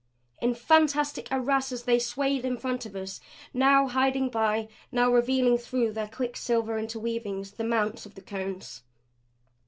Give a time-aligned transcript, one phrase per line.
[0.41, 3.21] In fantastic arrases they swayed in front of us
[3.53, 8.81] now hiding by, now revealing through their quicksilver interweavings the mounts of the Cones.